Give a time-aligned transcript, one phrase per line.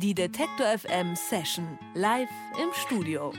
[0.00, 2.28] Die Detektor FM Session live
[2.62, 3.32] im Studio.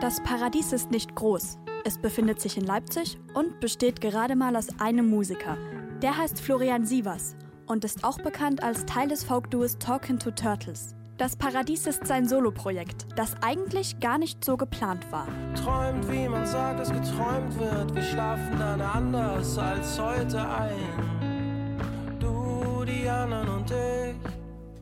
[0.00, 1.58] Das Paradies ist nicht groß.
[1.84, 5.58] Es befindet sich in Leipzig und besteht gerade mal aus einem Musiker.
[6.00, 7.34] Der heißt Florian Sievers
[7.66, 10.94] und ist auch bekannt als Teil des Folkduos Talking to Turtles.
[11.16, 15.26] Das Paradies ist sein Soloprojekt, das eigentlich gar nicht so geplant war.
[15.56, 17.92] Träumt, wie man sagt, es geträumt wird.
[17.96, 21.17] Wir schlafen dann anders als heute ein.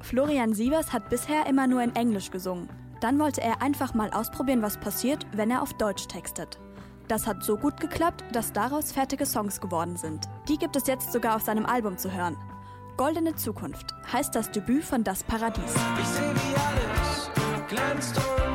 [0.06, 2.68] Florian Sievers hat bisher immer nur in Englisch gesungen.
[3.00, 6.60] Dann wollte er einfach mal ausprobieren, was passiert, wenn er auf Deutsch textet.
[7.08, 10.28] Das hat so gut geklappt, dass daraus fertige Songs geworden sind.
[10.48, 12.36] Die gibt es jetzt sogar auf seinem Album zu hören.
[12.96, 15.74] Goldene Zukunft heißt das Debüt von Das Paradies.
[16.00, 17.30] Ich seh, wie alles
[17.68, 18.45] glänzt und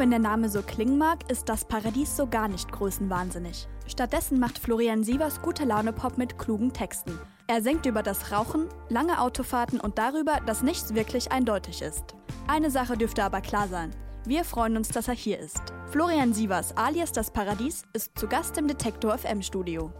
[0.00, 3.68] wenn der Name so klingen mag, ist Das Paradies so gar nicht größenwahnsinnig.
[3.86, 7.18] Stattdessen macht Florian Sievers gute Laune Pop mit klugen Texten.
[7.48, 12.14] Er singt über das Rauchen, lange Autofahrten und darüber, dass nichts wirklich eindeutig ist.
[12.48, 13.90] Eine Sache dürfte aber klar sein.
[14.24, 15.60] Wir freuen uns, dass er hier ist.
[15.90, 19.92] Florian Sievers alias Das Paradies ist zu Gast im Detektor FM Studio.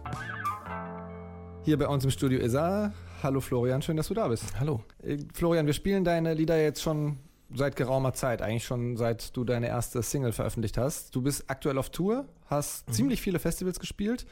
[1.61, 2.91] Hier bei uns im Studio ist er.
[3.21, 4.45] Hallo Florian, schön, dass du da bist.
[4.59, 4.81] Hallo.
[5.03, 7.19] Äh, Florian, wir spielen deine Lieder jetzt schon
[7.53, 11.15] seit geraumer Zeit, eigentlich schon seit du deine erste Single veröffentlicht hast.
[11.15, 12.93] Du bist aktuell auf Tour, hast Mhm.
[12.93, 14.25] ziemlich viele Festivals gespielt.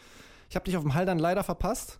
[0.49, 1.99] Ich habe dich auf dem Haldern leider verpasst,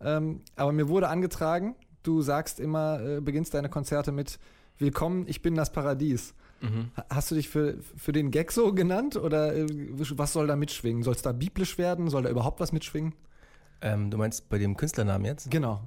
[0.00, 4.38] ähm, aber mir wurde angetragen, du sagst immer, äh, beginnst deine Konzerte mit
[4.80, 6.34] Willkommen, ich bin das Paradies.
[6.60, 6.90] Mhm.
[6.96, 10.54] Ha- Hast du dich für, für den Gag so genannt oder äh, was soll da
[10.54, 11.02] mitschwingen?
[11.02, 12.08] Soll es da biblisch werden?
[12.10, 13.14] Soll da überhaupt was mitschwingen?
[13.80, 15.50] Ähm, du meinst bei dem Künstlernamen jetzt?
[15.50, 15.80] Genau.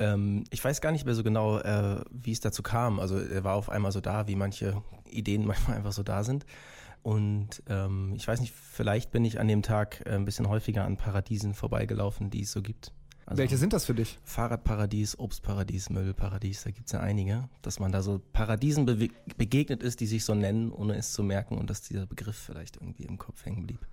[0.00, 2.98] Ähm, ich weiß gar nicht mehr so genau, äh, wie es dazu kam.
[2.98, 6.44] Also er war auf einmal so da, wie manche Ideen manchmal einfach so da sind.
[7.02, 10.84] Und ähm, ich weiß nicht, vielleicht bin ich an dem Tag äh, ein bisschen häufiger
[10.84, 12.92] an Paradiesen vorbeigelaufen, die es so gibt.
[13.26, 14.18] Also Welche sind das für dich?
[14.24, 17.48] Fahrradparadies, Obstparadies, Müllparadies, da gibt's ja einige.
[17.62, 21.22] Dass man da so Paradiesen bewe- begegnet ist, die sich so nennen, ohne es zu
[21.22, 23.86] merken und dass dieser Begriff vielleicht irgendwie im Kopf hängen blieb.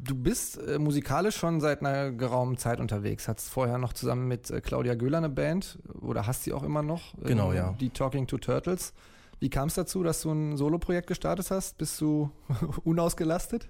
[0.00, 3.26] Du bist äh, musikalisch schon seit einer geraumen Zeit unterwegs.
[3.26, 6.82] Hattest vorher noch zusammen mit äh, Claudia Göhler eine Band oder hast sie auch immer
[6.82, 7.14] noch?
[7.22, 7.74] Genau, ja.
[7.80, 8.94] Die Talking to Turtles.
[9.40, 11.78] Wie kam es dazu, dass du ein Soloprojekt gestartet hast?
[11.78, 12.30] Bist du
[12.84, 13.68] unausgelastet?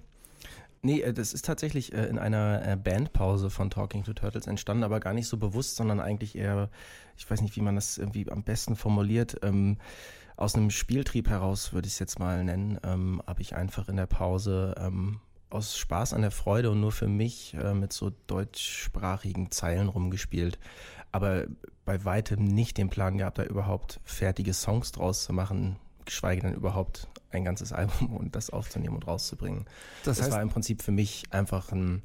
[0.81, 4.83] Nee, äh, das ist tatsächlich äh, in einer äh, Bandpause von Talking to Turtles entstanden,
[4.83, 6.69] aber gar nicht so bewusst, sondern eigentlich eher,
[7.17, 9.77] ich weiß nicht, wie man das irgendwie am besten formuliert, ähm,
[10.37, 13.97] aus einem Spieltrieb heraus, würde ich es jetzt mal nennen, ähm, habe ich einfach in
[13.97, 18.11] der Pause ähm, aus Spaß an der Freude und nur für mich äh, mit so
[18.27, 20.59] deutschsprachigen Zeilen rumgespielt.
[21.11, 21.45] Aber
[21.85, 26.53] bei weitem nicht den Plan gehabt, da überhaupt fertige Songs draus zu machen, geschweige denn
[26.53, 29.65] überhaupt ein ganzes Album und das aufzunehmen und rauszubringen.
[30.03, 32.03] Das Das, heißt- war im Prinzip für mich einfach ein,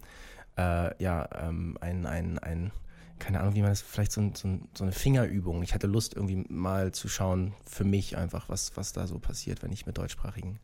[0.56, 2.70] äh, ja, ähm, ein, ein, ein,
[3.18, 5.62] keine Ahnung, wie man das, vielleicht so, ein, so, ein, so eine Fingerübung.
[5.62, 9.62] Ich hatte Lust, irgendwie mal zu schauen, für mich einfach, was, was da so passiert,
[9.62, 10.58] wenn ich mit deutschsprachigen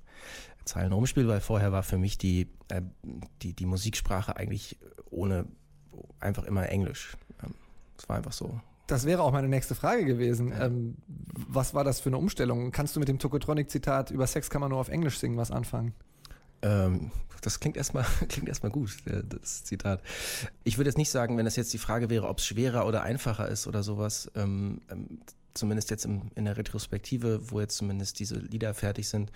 [0.64, 2.82] Zeilen rumspiele, weil vorher war für mich die, äh,
[3.42, 4.78] die, die Musiksprache eigentlich
[5.10, 5.46] ohne,
[6.18, 7.16] einfach immer Englisch.
[7.42, 7.54] Ähm,
[7.96, 8.60] Es war einfach so.
[8.86, 10.52] Das wäre auch meine nächste Frage gewesen.
[10.58, 12.72] Ähm, was war das für eine Umstellung?
[12.72, 15.94] Kannst du mit dem Tokotronic-Zitat über Sex kann man nur auf Englisch singen was anfangen?
[16.62, 17.10] Ähm,
[17.40, 20.02] das klingt erstmal klingt erstmal gut, das Zitat.
[20.64, 23.02] Ich würde jetzt nicht sagen, wenn das jetzt die Frage wäre, ob es schwerer oder
[23.02, 25.20] einfacher ist oder sowas, ähm, ähm,
[25.54, 29.32] zumindest jetzt im, in der Retrospektive, wo jetzt zumindest diese Lieder fertig sind,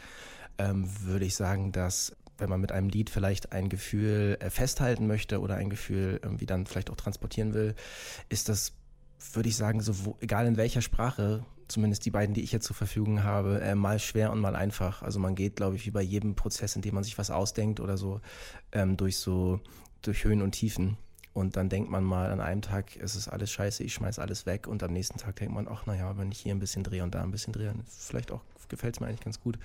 [0.59, 5.07] ähm, würde ich sagen, dass wenn man mit einem Lied vielleicht ein Gefühl äh, festhalten
[5.07, 7.75] möchte oder ein Gefühl irgendwie dann vielleicht auch transportieren will,
[8.29, 8.73] ist das,
[9.33, 12.67] würde ich sagen, so wo, egal in welcher Sprache, zumindest die beiden, die ich jetzt
[12.67, 15.03] zur Verfügung habe, äh, mal schwer und mal einfach.
[15.03, 17.81] Also man geht, glaube ich, wie bei jedem Prozess, in dem man sich was ausdenkt
[17.81, 18.21] oder so,
[18.73, 19.61] ähm, durch so,
[20.03, 20.97] durch Höhen und Tiefen.
[21.33, 24.47] Und dann denkt man mal, an einem Tag ist es alles scheiße, ich schmeiß alles
[24.47, 24.69] weg.
[24.69, 27.15] Und am nächsten Tag denkt man, ach naja, wenn ich hier ein bisschen drehe und
[27.15, 29.59] da ein bisschen drehe, dann vielleicht auch gefällt es mir eigentlich ganz gut.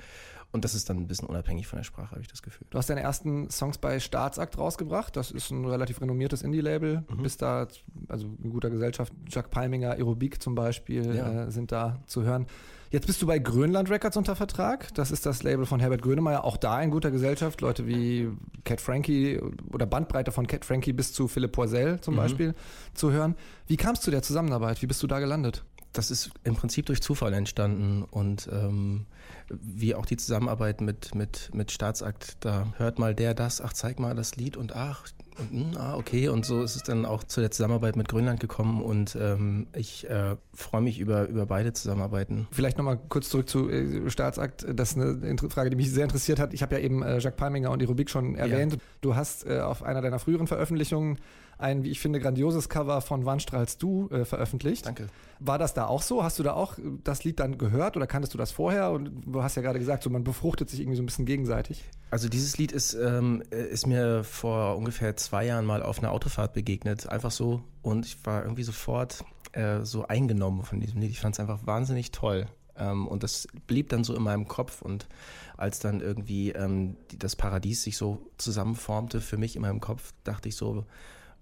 [0.51, 2.65] Und das ist dann ein bisschen unabhängig von der Sprache, habe ich das Gefühl.
[2.71, 5.15] Du hast deine ersten Songs bei Staatsakt rausgebracht.
[5.15, 7.03] Das ist ein relativ renommiertes Indie-Label.
[7.07, 7.21] Mhm.
[7.23, 7.67] Bist da,
[8.07, 9.13] also in guter Gesellschaft.
[9.27, 11.43] Jack Palminger, Aerobik zum Beispiel Ja.
[11.45, 12.47] äh, sind da zu hören.
[12.91, 14.91] Jetzt bist du bei Grönland Records unter Vertrag.
[14.95, 16.43] Das ist das Label von Herbert Grönemeyer.
[16.43, 17.61] Auch da in guter Gesellschaft.
[17.61, 18.29] Leute wie
[18.63, 19.39] Cat Frankie
[19.71, 22.17] oder Bandbreite von Cat Frankie bis zu Philipp Poisel zum Mhm.
[22.17, 22.55] Beispiel
[22.95, 23.35] zu hören.
[23.67, 24.81] Wie kamst du zu der Zusammenarbeit?
[24.81, 25.63] Wie bist du da gelandet?
[25.93, 29.05] Das ist im Prinzip durch Zufall entstanden und ähm,
[29.49, 33.99] wie auch die Zusammenarbeit mit, mit, mit Staatsakt, da hört mal der das, ach zeig
[33.99, 35.07] mal das Lied und ach,
[35.39, 38.39] Und, hm, ah, okay, und so ist es dann auch zu der Zusammenarbeit mit Grönland
[38.39, 42.47] gekommen und ähm, ich äh, freue mich über, über beide Zusammenarbeiten.
[42.51, 44.65] Vielleicht nochmal kurz zurück zu äh, Staatsakt.
[44.73, 46.53] Das ist eine Frage, die mich sehr interessiert hat.
[46.53, 48.73] Ich habe ja eben äh, Jacques Palminger und die Rubik schon erwähnt.
[48.73, 48.79] Ja.
[49.01, 51.19] Du hast äh, auf einer deiner früheren Veröffentlichungen
[51.59, 54.85] ein, wie ich finde, grandioses Cover von Wann strahlst du äh, veröffentlicht.
[54.85, 55.07] Danke.
[55.39, 56.23] War das da auch so?
[56.23, 58.91] Hast du da auch das Lied dann gehört oder kanntest du das vorher?
[58.91, 61.83] Und du hast ja gerade gesagt, so man befruchtet sich irgendwie so ein bisschen gegenseitig.
[62.11, 66.53] Also dieses Lied ist, ähm, ist mir vor ungefähr zwei Jahren mal auf einer Autofahrt
[66.53, 67.07] begegnet.
[67.07, 67.61] Einfach so.
[67.81, 71.11] Und ich war irgendwie sofort äh, so eingenommen von diesem Lied.
[71.11, 72.47] Ich fand es einfach wahnsinnig toll.
[72.75, 74.81] Ähm, und das blieb dann so in meinem Kopf.
[74.81, 75.07] Und
[75.55, 80.13] als dann irgendwie ähm, die, das Paradies sich so zusammenformte für mich in meinem Kopf,
[80.23, 80.85] dachte ich so,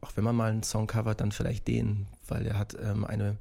[0.01, 3.37] auch wenn man mal einen Song covert, dann vielleicht den, weil er hat ähm, eine,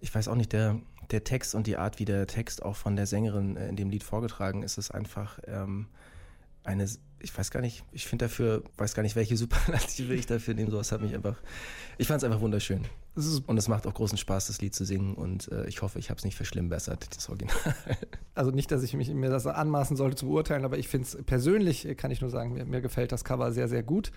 [0.00, 0.78] ich weiß auch nicht, der,
[1.10, 3.90] der Text und die Art, wie der Text auch von der Sängerin äh, in dem
[3.90, 5.88] Lied vorgetragen ist, ist einfach ähm,
[6.64, 6.88] eine,
[7.20, 10.70] ich weiß gar nicht, ich finde dafür, weiß gar nicht, welche Superlative ich dafür nehme,
[10.70, 11.36] sowas hat mich einfach,
[11.98, 12.82] ich fand es einfach wunderschön.
[13.46, 16.10] Und es macht auch großen Spaß, das Lied zu singen und äh, ich hoffe, ich
[16.10, 17.56] habe es nicht verschlimmbessert, das Original.
[18.34, 21.22] Also nicht, dass ich mich, mir das anmaßen sollte zu beurteilen, aber ich finde es
[21.24, 24.12] persönlich, kann ich nur sagen, mir, mir gefällt das Cover sehr, sehr gut.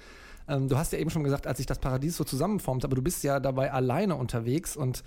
[0.48, 3.02] Ähm, du hast ja eben schon gesagt, als sich das Paradies so zusammenformt, aber du
[3.02, 5.04] bist ja dabei alleine unterwegs und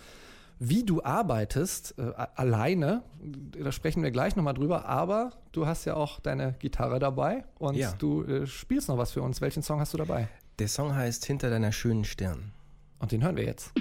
[0.59, 5.95] wie du arbeitest, äh, alleine, da sprechen wir gleich nochmal drüber, aber du hast ja
[5.95, 7.93] auch deine Gitarre dabei und ja.
[7.99, 9.41] du äh, spielst noch was für uns.
[9.41, 10.29] Welchen Song hast du dabei?
[10.59, 12.53] Der Song heißt Hinter deiner schönen Stirn.
[12.99, 13.73] Und den hören wir jetzt.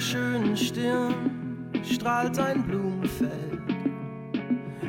[0.00, 1.14] Schönen Stirn
[1.84, 3.60] strahlt ein Blumenfeld.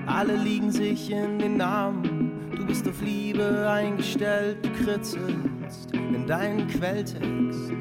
[0.08, 6.68] Alle liegen sich in den Armen, du bist auf Liebe eingestellt, du kritzelst in deinen
[6.68, 7.72] Quelltext.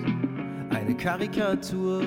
[0.71, 2.03] Eine Karikatur,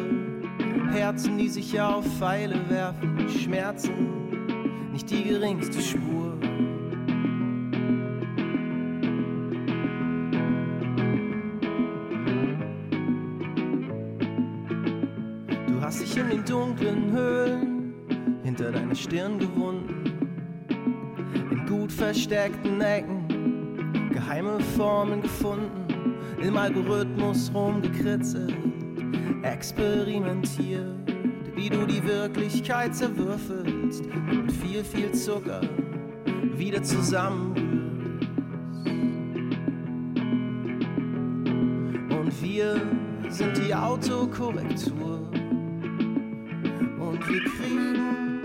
[0.92, 6.13] Herzen, die sich auf Pfeile werfen, Schmerzen, nicht die geringste Spur.
[16.46, 17.94] Dunklen Höhlen
[18.44, 20.04] hinter deiner Stirn gewunden.
[21.52, 26.16] In gut versteckten Ecken geheime Formen gefunden.
[26.42, 28.56] Im Algorithmus rumgekritzelt,
[29.44, 30.96] experimentiert,
[31.56, 35.62] wie du die Wirklichkeit zerwürfelst und viel, viel Zucker
[36.56, 37.64] wieder zusammenrührst.
[42.10, 42.82] Und wir
[43.30, 45.22] sind die Autokorrektur
[47.34, 48.42] wir kriegen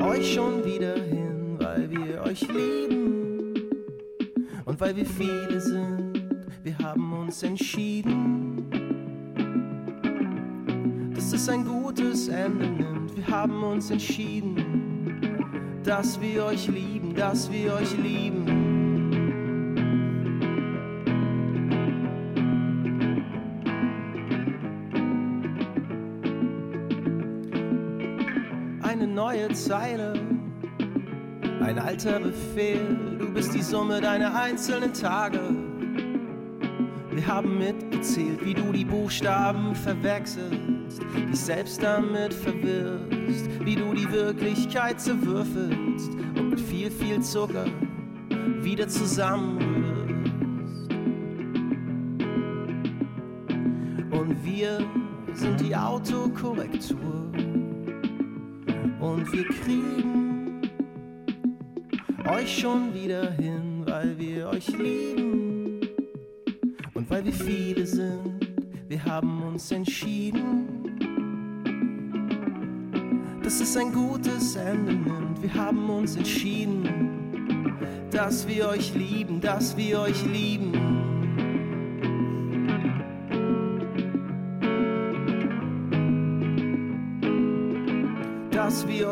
[0.00, 3.54] euch schon wieder hin, weil wir euch lieben
[4.64, 6.28] und weil wir viele sind.
[6.62, 8.70] Wir haben uns entschieden,
[11.12, 13.16] dass es ein gutes Ende nimmt.
[13.16, 18.59] Wir haben uns entschieden, dass wir euch lieben, dass wir euch lieben.
[29.64, 30.14] Zeile.
[31.60, 35.38] Ein alter Befehl, du bist die Summe deiner einzelnen Tage.
[37.12, 44.10] Wir haben mitgezählt, wie du die Buchstaben verwechselst, dich selbst damit verwirrst, wie du die
[44.10, 47.66] Wirklichkeit zerwürfelst und mit viel, viel Zucker
[48.62, 50.90] wieder zusammenrührst.
[54.10, 54.78] Und wir
[55.34, 57.29] sind die Autokorrektur
[59.20, 60.62] und wir kriegen
[62.26, 65.80] euch schon wieder hin, weil wir euch lieben
[66.94, 68.40] und weil wir viele sind.
[68.88, 70.66] Wir haben uns entschieden,
[73.42, 75.42] dass es ein gutes Ende nimmt.
[75.42, 81.09] Wir haben uns entschieden, dass wir euch lieben, dass wir euch lieben.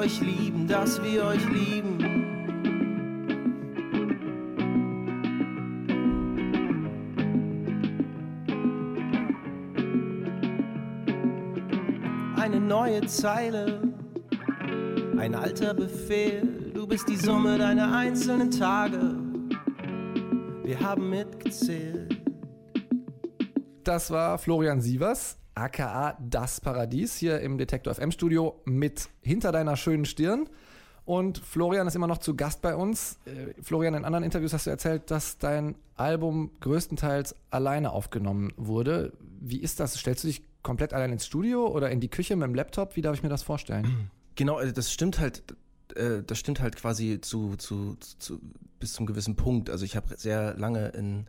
[0.09, 1.99] Euch lieben, dass wir euch lieben.
[12.37, 13.83] Eine neue Zeile,
[15.19, 19.15] ein alter Befehl, du bist die Summe deiner einzelnen Tage.
[20.65, 22.17] Wir haben mitgezählt.
[23.85, 29.77] Das war Florian Sievers aka Das Paradies, hier im Detektor FM Studio mit Hinter deiner
[29.77, 30.49] schönen Stirn.
[31.05, 33.19] Und Florian ist immer noch zu Gast bei uns.
[33.25, 39.13] Äh, Florian, in anderen Interviews hast du erzählt, dass dein Album größtenteils alleine aufgenommen wurde.
[39.41, 39.99] Wie ist das?
[39.99, 42.95] Stellst du dich komplett allein ins Studio oder in die Küche mit dem Laptop?
[42.95, 44.11] Wie darf ich mir das vorstellen?
[44.37, 45.43] Genau, also das stimmt halt,
[45.97, 48.41] äh, das stimmt halt quasi zu, zu, zu
[48.79, 49.69] bis zum gewissen Punkt.
[49.69, 51.27] Also ich habe sehr lange in,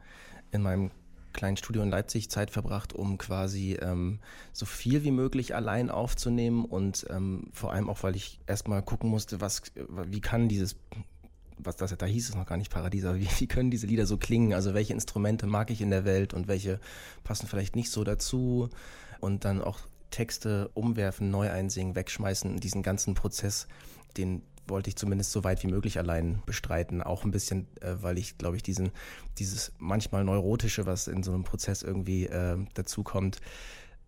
[0.51, 0.91] in meinem
[1.33, 4.19] kleinen Studio in Leipzig Zeit verbracht, um quasi ähm,
[4.53, 9.09] so viel wie möglich allein aufzunehmen und ähm, vor allem auch, weil ich erstmal gucken
[9.09, 9.61] musste, was,
[10.07, 10.75] wie kann dieses
[11.61, 14.05] was das da hieß, ist noch gar nicht Paradies, aber wie, wie können diese Lieder
[14.05, 14.53] so klingen?
[14.53, 16.79] Also welche Instrumente mag ich in der Welt und welche
[17.23, 18.69] passen vielleicht nicht so dazu?
[19.19, 23.67] Und dann auch Texte umwerfen, neu einsingen, wegschmeißen, diesen ganzen Prozess,
[24.17, 27.01] den wollte ich zumindest so weit wie möglich allein bestreiten.
[27.01, 28.91] Auch ein bisschen, äh, weil ich, glaube ich, diesen,
[29.37, 33.39] dieses manchmal Neurotische, was in so einem Prozess irgendwie äh, dazukommt,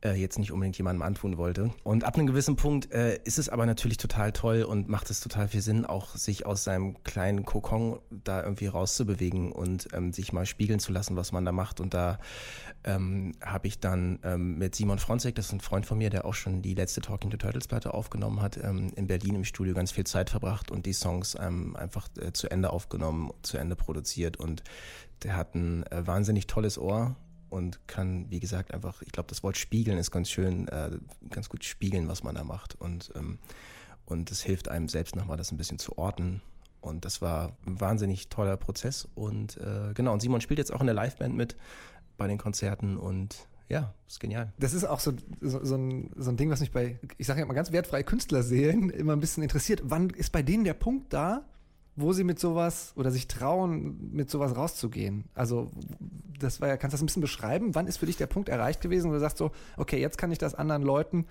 [0.03, 1.71] äh, jetzt nicht unbedingt jemandem antun wollte.
[1.83, 5.19] Und ab einem gewissen Punkt äh, ist es aber natürlich total toll und macht es
[5.19, 10.33] total viel Sinn, auch sich aus seinem kleinen Kokon da irgendwie rauszubewegen und ähm, sich
[10.33, 11.79] mal spiegeln zu lassen, was man da macht.
[11.79, 12.19] Und da
[12.83, 16.25] ähm, habe ich dann ähm, mit Simon Fronzek, das ist ein Freund von mir, der
[16.25, 19.73] auch schon die letzte Talking to Turtles Platte aufgenommen hat, ähm, in Berlin im Studio
[19.73, 23.75] ganz viel Zeit verbracht und die Songs ähm, einfach äh, zu Ende aufgenommen, zu Ende
[23.75, 24.63] produziert und
[25.23, 27.15] der hat ein äh, wahnsinnig tolles Ohr
[27.51, 30.91] und kann, wie gesagt, einfach, ich glaube, das Wort spiegeln ist ganz schön, äh,
[31.29, 32.79] ganz gut spiegeln, was man da macht.
[32.79, 33.39] Und, ähm,
[34.05, 36.41] und es hilft einem selbst nochmal, das ein bisschen zu orten.
[36.79, 39.05] Und das war ein wahnsinnig toller Prozess.
[39.15, 41.57] Und äh, genau, und Simon spielt jetzt auch in der Liveband mit
[42.17, 44.53] bei den Konzerten und ja, ist genial.
[44.57, 47.41] Das ist auch so, so, so, ein, so ein Ding, was mich bei, ich sage
[47.41, 49.81] ja mal ganz wertfreie Künstlerseelen immer ein bisschen interessiert.
[49.83, 51.45] Wann ist bei denen der Punkt da,
[51.97, 55.25] wo sie mit sowas oder sich trauen, mit sowas rauszugehen?
[55.33, 55.69] Also,
[56.41, 57.75] das war ja, kannst du das ein bisschen beschreiben?
[57.75, 60.31] Wann ist für dich der Punkt erreicht gewesen, wo du sagst so, okay, jetzt kann
[60.31, 61.25] ich das anderen Leuten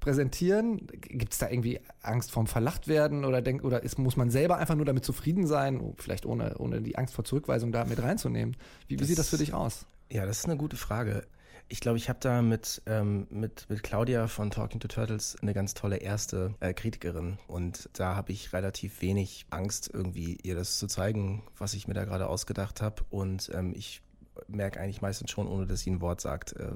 [0.00, 0.86] präsentieren?
[1.00, 4.58] Gibt es da irgendwie Angst vorm Verlacht werden oder denk, oder ist, muss man selber
[4.58, 8.56] einfach nur damit zufrieden sein, vielleicht ohne, ohne die Angst vor Zurückweisung da mit reinzunehmen?
[8.88, 9.86] Wie, wie sieht das für dich aus?
[10.10, 11.26] Ja, das ist eine gute Frage.
[11.68, 15.54] Ich glaube, ich habe da mit, ähm, mit, mit Claudia von Talking to Turtles eine
[15.54, 17.38] ganz tolle erste äh, Kritikerin.
[17.46, 21.94] Und da habe ich relativ wenig Angst, irgendwie ihr das zu zeigen, was ich mir
[21.94, 23.04] da gerade ausgedacht habe.
[23.08, 24.02] Und ähm, ich
[24.48, 26.72] merke eigentlich meistens schon, ohne dass sie ein Wort sagt, äh,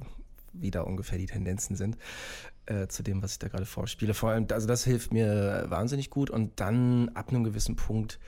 [0.52, 1.98] wie da ungefähr die Tendenzen sind
[2.66, 4.14] äh, zu dem, was ich da gerade vorspiele.
[4.14, 6.30] Vor allem, also das hilft mir wahnsinnig gut.
[6.30, 8.18] Und dann ab einem gewissen Punkt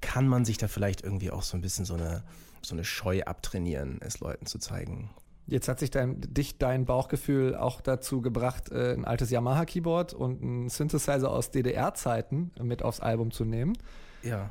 [0.00, 2.22] kann man sich da vielleicht irgendwie auch so ein bisschen so eine
[2.64, 5.10] so eine Scheu abtrainieren, es Leuten zu zeigen.
[5.46, 10.40] Jetzt hat sich dein, dich dein Bauchgefühl auch dazu gebracht, äh, ein altes Yamaha-Keyboard und
[10.40, 13.76] einen Synthesizer aus DDR-Zeiten mit aufs Album zu nehmen.
[14.22, 14.50] Ja.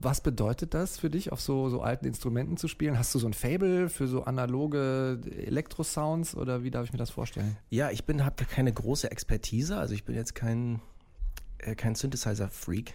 [0.00, 2.98] Was bedeutet das für dich, auf so, so alten Instrumenten zu spielen?
[2.98, 7.10] Hast du so ein Fable für so analoge Elektrosounds oder wie darf ich mir das
[7.10, 7.56] vorstellen?
[7.68, 10.80] Ja, ich bin habe da keine große Expertise, also ich bin jetzt kein
[11.58, 12.94] äh, kein Synthesizer-Freak,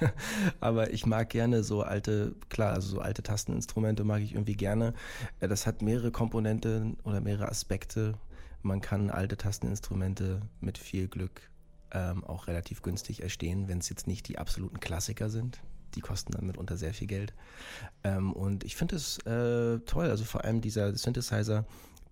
[0.60, 4.92] aber ich mag gerne so alte, klar, also so alte Tasteninstrumente mag ich irgendwie gerne.
[5.40, 8.18] Äh, das hat mehrere Komponenten oder mehrere Aspekte.
[8.60, 11.50] Man kann alte Tasteninstrumente mit viel Glück
[11.92, 15.62] ähm, auch relativ günstig erstehen, wenn es jetzt nicht die absoluten Klassiker sind.
[15.94, 17.34] Die kosten dann mitunter sehr viel Geld.
[18.04, 21.64] Ähm, und ich finde es äh, toll, also vor allem dieser Synthesizer,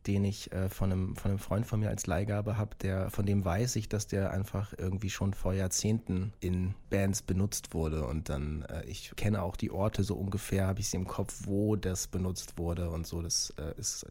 [0.06, 3.26] den ich äh, von, einem, von einem Freund von mir als Leihgabe habe, der, von
[3.26, 8.06] dem weiß ich, dass der einfach irgendwie schon vor Jahrzehnten in Bands benutzt wurde.
[8.06, 11.42] Und dann, äh, ich kenne auch die Orte so ungefähr, habe ich sie im Kopf,
[11.44, 13.20] wo das benutzt wurde und so.
[13.20, 14.06] Das äh, ist,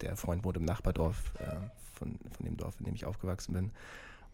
[0.00, 1.56] der Freund wohnt im Nachbardorf äh,
[1.92, 3.72] von, von dem Dorf, in dem ich aufgewachsen bin.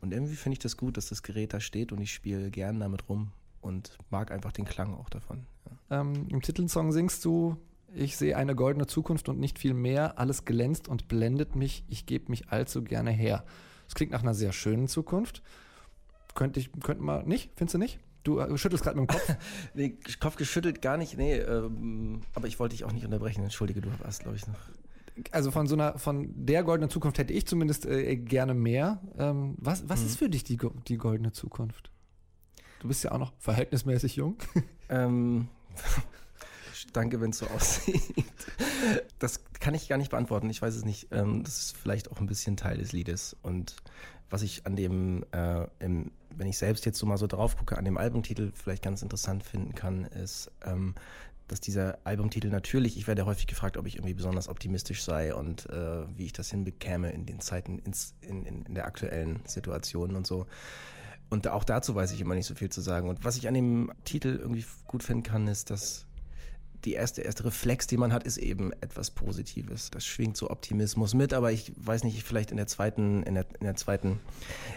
[0.00, 2.78] Und irgendwie finde ich das gut, dass das Gerät da steht und ich spiele gern
[2.80, 5.46] damit rum und mag einfach den Klang auch davon.
[5.90, 6.00] Ja.
[6.00, 7.56] Ähm, Im Titelsong singst du
[7.94, 10.18] ich sehe eine goldene Zukunft und nicht viel mehr.
[10.18, 11.84] Alles glänzt und blendet mich.
[11.88, 13.44] Ich gebe mich allzu gerne her.
[13.86, 15.42] Das klingt nach einer sehr schönen Zukunft.
[16.34, 17.50] Könnte ich, könnte man nicht?
[17.56, 17.98] Findest du nicht?
[18.24, 19.36] Du äh, schüttelst gerade mit dem Kopf.
[19.74, 21.16] nee, Kopf geschüttelt gar nicht.
[21.16, 23.42] Nee, ähm, aber ich wollte dich auch nicht unterbrechen.
[23.42, 24.58] Entschuldige, du hast, glaube ich, noch.
[25.32, 29.00] Also von so einer, von der goldenen Zukunft hätte ich zumindest äh, gerne mehr.
[29.16, 30.06] Ähm, was was mhm.
[30.06, 31.90] ist für dich die, die goldene Zukunft?
[32.80, 34.36] Du bist ja auch noch verhältnismäßig jung.
[34.88, 35.48] ähm,
[36.92, 38.02] danke, wenn es so aussieht.
[39.18, 40.48] Das kann ich gar nicht beantworten.
[40.50, 41.08] Ich weiß es nicht.
[41.10, 43.36] Ähm, das ist vielleicht auch ein bisschen Teil des Liedes.
[43.42, 43.76] Und
[44.30, 47.76] was ich an dem, äh, im, wenn ich selbst jetzt so mal so drauf gucke,
[47.76, 50.94] an dem Albumtitel vielleicht ganz interessant finden kann, ist, ähm,
[51.48, 55.68] dass dieser Albumtitel natürlich, ich werde häufig gefragt, ob ich irgendwie besonders optimistisch sei und
[55.70, 60.14] äh, wie ich das hinbekäme in den Zeiten, ins, in, in, in der aktuellen Situation
[60.14, 60.46] und so.
[61.30, 63.08] Und auch dazu weiß ich immer nicht so viel zu sagen.
[63.08, 66.06] Und was ich an dem Titel irgendwie gut finden kann, ist, dass
[66.84, 69.90] die erste, erste Reflex, den man hat, ist eben etwas Positives.
[69.90, 73.46] Das schwingt so Optimismus mit, aber ich weiß nicht, vielleicht in der zweiten, in der,
[73.58, 74.20] in der zweiten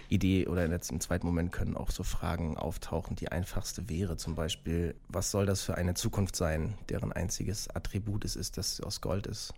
[0.09, 3.15] Idee oder der, im zweiten Moment können auch so Fragen auftauchen.
[3.15, 8.25] Die einfachste wäre zum Beispiel, was soll das für eine Zukunft sein, deren einziges Attribut
[8.25, 9.53] es ist, dass sie aus Gold ist?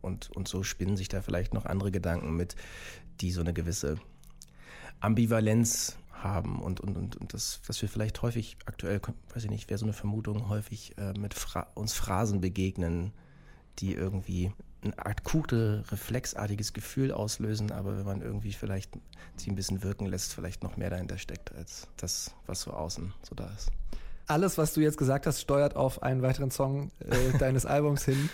[0.00, 2.54] Und, und so spinnen sich da vielleicht noch andere Gedanken mit,
[3.20, 3.98] die so eine gewisse
[5.00, 9.00] Ambivalenz haben und, und, und, und das, was wir vielleicht häufig aktuell,
[9.34, 13.12] weiß ich nicht, wäre so eine Vermutung, häufig äh, mit Fra uns Phrasen begegnen,
[13.78, 18.98] die irgendwie ein akute, reflexartiges Gefühl auslösen, aber wenn man irgendwie vielleicht
[19.36, 23.12] sie ein bisschen wirken lässt, vielleicht noch mehr dahinter steckt, als das, was so außen
[23.22, 23.70] so da ist.
[24.30, 28.30] Alles, was du jetzt gesagt hast, steuert auf einen weiteren Song äh, deines Albums hin,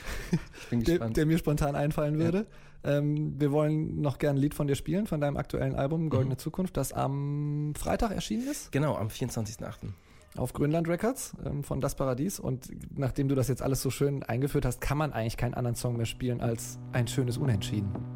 [0.70, 2.46] der, der, mir spontan einfallen würde.
[2.84, 2.98] Ja.
[2.98, 6.34] Ähm, wir wollen noch gerne ein Lied von dir spielen, von deinem aktuellen Album Goldene
[6.34, 6.38] mhm.
[6.38, 8.70] Zukunft, das am Freitag erschienen ist.
[8.72, 9.88] Genau, am 24.08.
[10.36, 12.38] Auf Grönland Records ähm, von Das Paradies.
[12.38, 15.76] Und nachdem du das jetzt alles so schön eingeführt hast, kann man eigentlich keinen anderen
[15.76, 18.15] Song mehr spielen als ein schönes Unentschieden.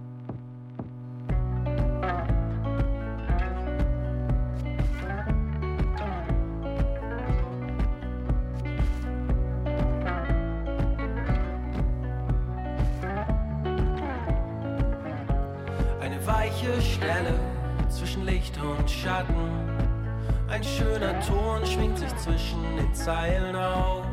[20.61, 24.05] Ein schöner Ton schwingt sich zwischen den Zeilen auf.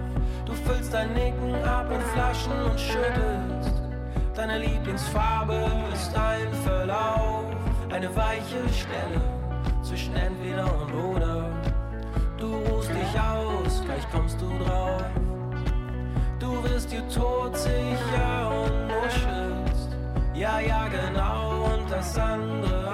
[0.45, 3.73] Du füllst dein Nicken ab in Flaschen und schüttelst.
[4.33, 7.43] Deine Lieblingsfarbe ist ein Verlauf.
[7.89, 9.21] Eine weiche Stelle
[9.81, 11.49] zwischen entweder und oder.
[12.37, 15.03] Du ruhst dich aus, gleich kommst du drauf.
[16.39, 19.89] Du wirst dir todsicher und nuschelst.
[20.33, 22.87] Ja, ja, genau, und das andere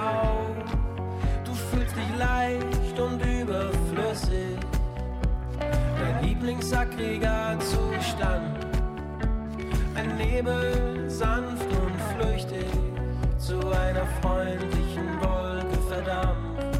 [2.24, 2.73] leicht und überflüssig.
[6.44, 8.66] Lieblingsaggregatzustand.
[9.94, 12.66] Ein Nebel, sanft und flüchtig,
[13.38, 16.76] zu einer freundlichen Wolke verdammt.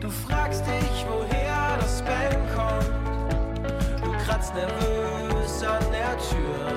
[0.00, 2.90] Du fragst dich, woher das Bang kommt.
[4.04, 6.76] Du kratzt nervös an der Tür.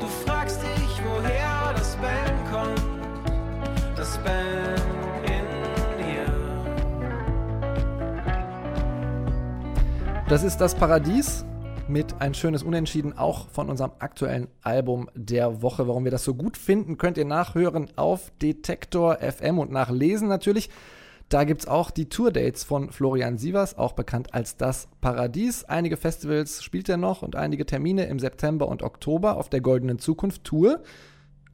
[0.00, 2.80] Du fragst dich, woher das Bang kommt.
[3.96, 4.77] Das Bang
[10.28, 11.46] Das ist das Paradies
[11.88, 15.88] mit ein schönes Unentschieden, auch von unserem aktuellen Album der Woche.
[15.88, 20.68] Warum wir das so gut finden, könnt ihr nachhören auf Detektor FM und nachlesen natürlich.
[21.30, 25.64] Da gibt es auch die Tourdates von Florian Sievers, auch bekannt als das Paradies.
[25.64, 29.98] Einige Festivals spielt er noch und einige Termine im September und Oktober auf der Goldenen
[29.98, 30.82] Zukunft Tour.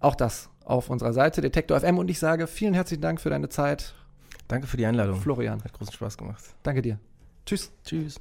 [0.01, 3.49] Auch das auf unserer Seite Detektor FM und ich sage vielen herzlichen Dank für deine
[3.49, 3.95] Zeit.
[4.49, 5.21] Danke für die Einladung.
[5.21, 5.63] Florian.
[5.63, 6.43] Hat großen Spaß gemacht.
[6.65, 6.99] Danke dir.
[7.47, 7.71] Tschüss.
[7.85, 8.21] Tschüss.